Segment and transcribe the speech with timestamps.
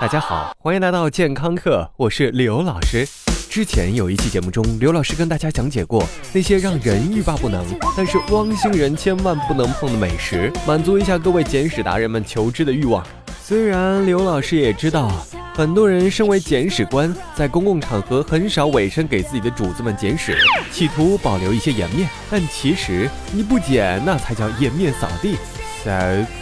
[0.00, 3.06] 大家好，欢迎来到健康课，我是刘老师。
[3.50, 6.02] 之前有一期节目中，刘老师跟大家讲解过
[6.32, 7.62] 那些让人欲罢不能，
[7.94, 13.06] 但是汪星人千万不能碰的美食，满足一下各位减屎达人们求知的欲望。
[13.42, 15.12] 虽然刘老师也知道，
[15.54, 20.34] 很多人身为减屎官，在公共场合很少委身给自己的主子们捡屎，
[20.72, 25.36] 企图保留一些颜面，但其实你不捡，那才叫颜面扫地。
[25.84, 25.90] So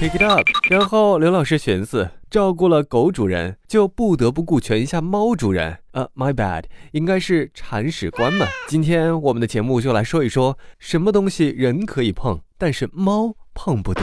[0.00, 0.44] pick it up。
[0.70, 5.78] 然后刘老师寻思， 照顾了狗主人，就不得不顾全一下猫主人。
[5.92, 8.46] 呃，my bad，应该是铲屎官们。
[8.68, 14.02] 今天我们的节目就来说一说，什么东西人可以碰，但是猫碰不得。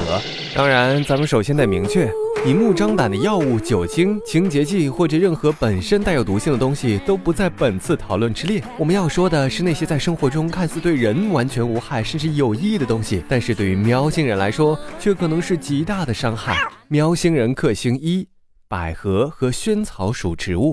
[0.56, 2.12] 当然，咱们首先得明确。
[2.46, 8.64] 明目张胆的药物、酒精、清洁剂或者任何本身带有毒性的东西都不在本次讨论之列。
[8.78, 16.56] 我们要说的是那些在生活中看似对人完全无害，甚至有益的东西，但是对于喵星人来说却可能是极大的伤害。
[16.88, 18.28] 喵星人克星一：
[18.68, 20.72] 百合和萱草属植物。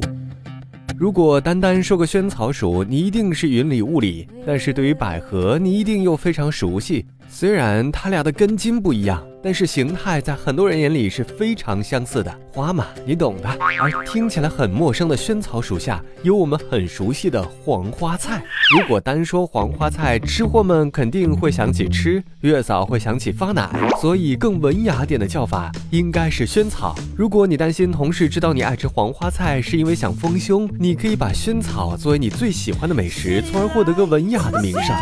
[0.98, 7.06] 如果单单说个萱草属，你一定是云里雾里；但是对于百合，你一定又非常熟悉。
[7.34, 9.26] 虽然它俩的根茎不一样。
[9.44, 13.48] 但是形态在很多人眼里是非常相似的，花嘛，你懂的。
[13.58, 18.40] 而听起来很陌生的萱草属下，有我们很熟悉的黄花菜。
[18.70, 23.68] 如果单说黄花菜，吃货们肯定会想起吃，月嫂会想起发奶，
[24.00, 26.94] 所以更文雅点的叫法应该是萱草。
[27.16, 34.96] 如果你担心同事知道你爱吃黄花菜是因为想丰胸，你可以把萱草作为你最喜欢的美食，从而获得个文雅的名声。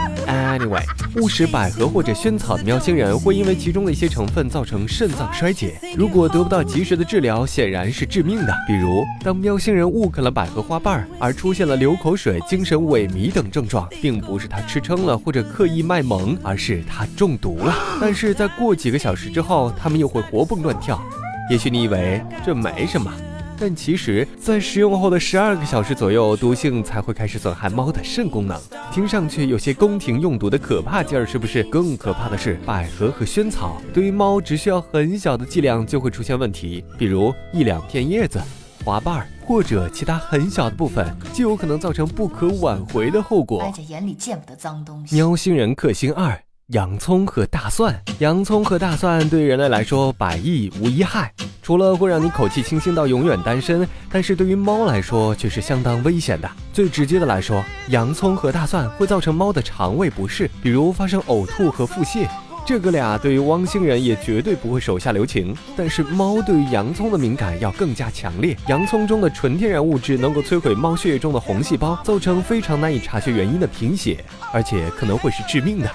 [0.51, 0.83] Anyway，
[1.15, 8.53] 误食百合或者萱草的喵星人会因为其中的一些成分造成肾脏衰竭，如果得不到及时的治疗，显然是致命的。
[8.67, 17.73] 比如，当喵星人误啃了百合花瓣而出现了流口水、精神萎靡等症状，并不是他吃撑了或者刻意卖萌，而是他中毒了。
[18.01, 21.01] 但是在过几个小时之后，他们又会活蹦乱跳。
[21.49, 23.13] 也许你以为这没什么。
[23.61, 28.59] 但其实，在食用后的十二个小时左右，毒性才会开始损害猫的肾功能。
[28.91, 31.63] 听上去有些宫廷用毒的可怕劲儿，是不是？
[31.65, 38.41] 更可怕的是，百合和萱草对于猫只需要很小的剂量就会出现问题，比如一两片叶子、
[38.83, 43.71] 花瓣或者其他很小的部分，就有可能造成不可挽回的后果。
[43.89, 45.15] 眼里见不得脏东西。
[45.15, 48.01] 喵星人克星二：洋葱和大蒜。
[48.21, 51.33] 洋葱和大蒜对人类来说百益无一害。
[51.63, 56.49] 除了会让你口气清新到永远单身，但是对于猫来说却是相当危险的。
[56.73, 62.29] 最直接的来说，洋葱和大蒜会造成猫的肠胃不适，比如发生呕吐和腹泻。
[62.65, 65.57] 这个俩对于汪星人也绝对不会手下留情。
[65.77, 75.91] 但是猫对于洋葱的敏感要更加强烈，洋葱中的纯天然物质能够摧毁猫血液中的红细胞，造成非常难以察觉原因的贫血，而且可能会是致命的。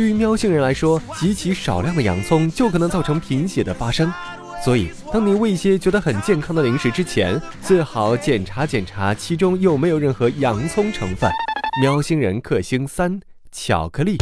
[0.00, 4.10] 对于喵星人来说，极其少量的洋葱就可能造成贫血的发生。
[4.64, 11.30] 所以，当你喂一些觉得很健康的零食之前，最好检查检查其中有没有任何洋葱成分。
[11.82, 13.20] 喵星人克星三：
[13.52, 14.16] 巧克力。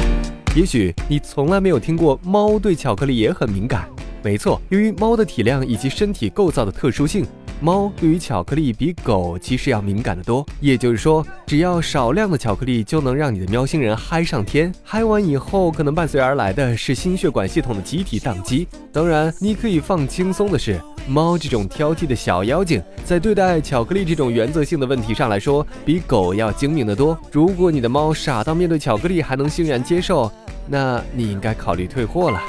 [0.56, 3.88] 也许你从来没有听过猫对巧克力也很敏感。
[4.24, 7.24] 没错，由于猫的体量以及身体构造的特殊性。
[7.60, 18.68] 猫对于巧克力比狗其实要敏感的多，也就是说，只要少量的巧克力就能让你的喵星人嗨上天，嗨完以后可能伴随而来的是心血管系统的集体宕机。
[18.92, 27.18] 当然，你可以放轻松的是，猫这种挑剔的小妖精，在对待巧克力这种原则性的问题上来说，比狗要精明得多。
[27.32, 30.30] 如果你的猫傻到面对巧克力还能欣然接受，
[30.68, 32.40] 那你应该考虑退货了。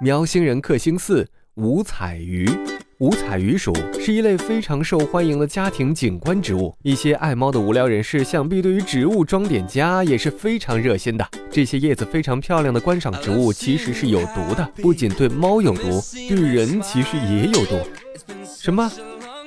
[0.00, 2.48] 喵星人克星四五彩鱼。
[3.00, 11.24] 五彩鱼属是一类非常受欢迎的家庭景观植物，一些爱猫的无聊人士想必对于植物装点家也是非常热心的。
[11.48, 17.78] 这些叶子非常漂亮的观赏植物其实是有毒的，不仅对猫有毒，对人其实也有毒。
[18.44, 18.90] 什么？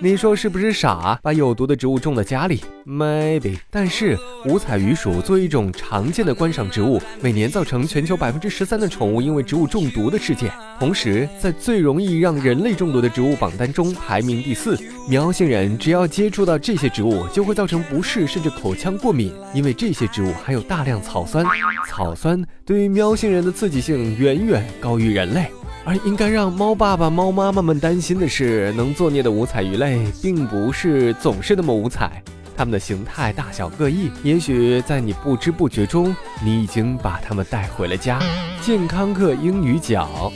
[0.03, 1.19] 你说是不是傻？
[1.21, 3.59] 把有毒的植物种在家里？Maybe。
[3.69, 4.17] 但是
[4.47, 10.51] 五彩鱼属作为一种常见的观赏植物，每年造成全球百分之十三的宠物因为植物中毒的事件。
[10.79, 14.75] 同时，在最容易让人类中毒的植物榜单中排名第四。
[15.07, 21.45] 喵星人只要接触到这些植物，就会造成不适甚至口腔过敏，因为这些植物含有大量草酸。
[21.87, 25.45] 草酸对于喵星人的刺激性远远高于人类。
[25.83, 32.21] 而应该让猫爸爸、猫妈妈们担心的是，能作孽的五彩鱼类并不是总是那么五彩，
[32.55, 38.19] 它们的形态大小各异，也许在你不知不觉中，你已经把它们带回了家。
[38.61, 40.31] 健康课英语角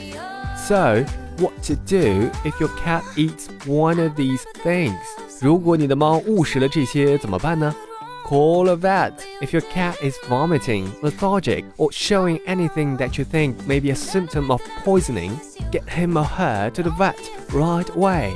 [0.56, 1.04] ，So
[1.38, 4.96] what to do if your cat eats one of these things？
[5.40, 7.72] 如果你的猫误食了这些，怎么办呢
[8.25, 13.55] ？Call a vet if your cat is vomiting, lethargic, or showing anything that you think
[13.67, 15.31] may be a symptom of poisoning.
[15.71, 17.17] Get him or her to the vet
[17.51, 18.31] right away.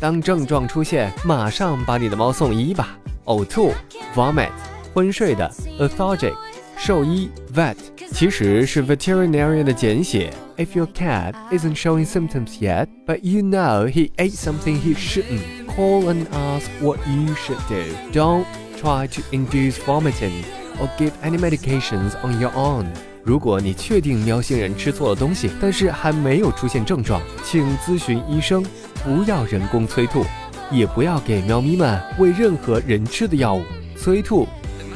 [0.00, 2.98] 当症状出现，马上把你的猫送医吧。
[3.26, 3.72] 呕吐，
[4.14, 4.50] vomit，
[4.94, 6.34] 昏睡的，lethargic，
[6.76, 7.76] 兽医，vet，
[8.12, 10.32] 其实是 veterinarian 的简写。
[10.56, 16.08] If your cat isn't showing symptoms yet, but you know he ate something he shouldn't, call
[16.08, 17.82] and ask what you should do.
[18.12, 18.44] Don't
[18.81, 20.43] try to induce vomiting
[20.79, 22.85] or give any medications on your own.
[23.23, 28.65] 如果你确定喵星人吃错了东西，但是还没有出现症状，请咨询医生，
[29.03, 30.25] 不要人工催吐。
[30.71, 33.61] 也不要给喵咪们喂任何人吃的药物，
[33.97, 34.47] 催吐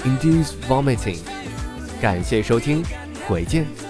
[0.06, 1.20] ，induce vomiting。
[2.02, 2.82] 感谢收听，
[3.28, 3.85] 回见。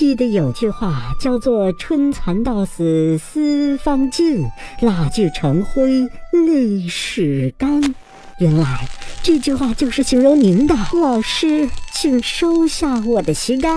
[0.00, 4.48] 记得有句话叫做“春蚕到死丝方尽，
[4.80, 7.82] 蜡炬成灰泪始干”。
[8.40, 8.88] 原来
[9.22, 10.74] 这句话就是形容您的。
[10.94, 13.68] 老师，请收下我的膝盖。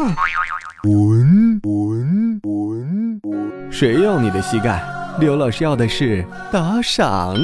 [0.82, 3.70] 滚滚滚滚！
[3.70, 4.82] 谁要你的膝盖？
[5.20, 7.36] 刘老师要的是打赏。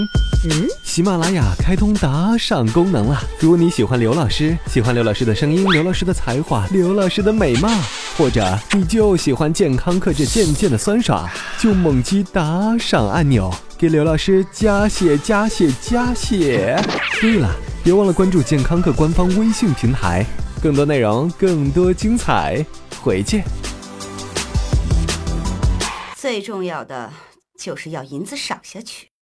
[0.50, 3.22] 嗯，喜马拉雅开通打赏功能了。
[3.40, 7.70] 如果你喜欢刘老师，喜欢刘老师的声音，刘老师的才华，刘老师的美貌，
[8.18, 11.30] 或者你就喜欢健康课这渐渐的酸爽，
[11.60, 16.82] 就猛击打赏按钮，给刘老师加血加血加血。
[17.22, 17.50] 对了，
[17.84, 20.26] 别忘了关注健康课官方微信平台，
[20.62, 22.66] 更多内容，更多精彩，
[23.02, 23.44] 回见。
[26.16, 27.10] 最重要的。
[27.60, 29.09] 就是要银子赏下去。